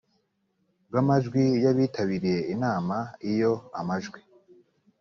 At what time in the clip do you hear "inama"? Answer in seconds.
2.53-2.97